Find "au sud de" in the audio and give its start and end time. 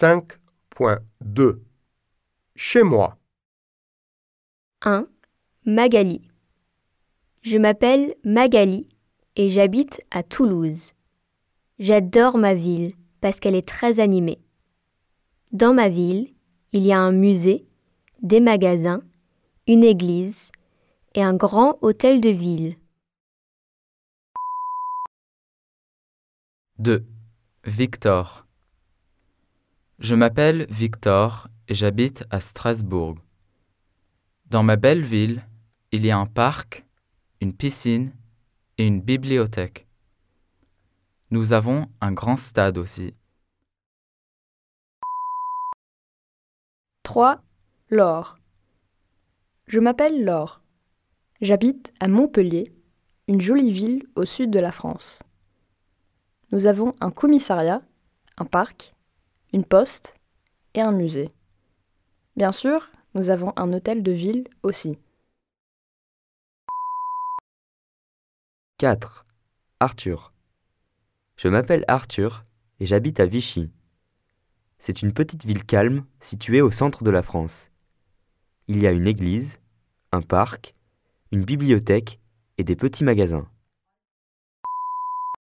54.14-54.60